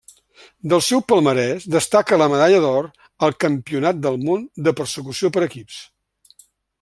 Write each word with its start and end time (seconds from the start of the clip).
Del 0.71 0.79
seu 0.85 1.01
palmarès 1.11 1.67
destaca 1.75 2.19
la 2.21 2.29
medalla 2.33 2.63
d'or 2.65 2.89
al 3.27 3.37
Campionat 3.45 4.03
del 4.07 4.19
món 4.31 4.49
de 4.69 4.77
Persecució 4.81 5.35
per 5.37 5.45
equips. 5.51 5.79